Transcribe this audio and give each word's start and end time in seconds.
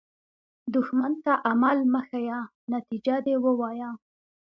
دښمن 0.73 1.13
ته 1.23 1.33
عمل 1.49 1.77
مه 1.91 2.01
ښیه، 2.09 2.39
نتیجه 2.73 3.15
دې 3.25 3.35
ووایه 3.43 3.91